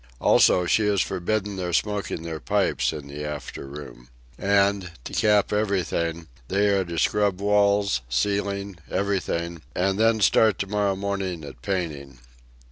[0.19, 4.09] Also, she has forbidden them smoking their pipes in the after room.
[4.35, 10.67] And, to cap everything, they are to scrub walls, ceiling, everything, and then start to
[10.67, 12.17] morrow morning at painting.